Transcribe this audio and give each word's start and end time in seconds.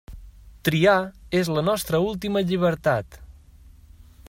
Triar 0.69 0.95
és 1.41 1.51
la 1.57 1.63
nostra 1.67 2.01
última 2.07 2.43
llibertat. 2.47 3.21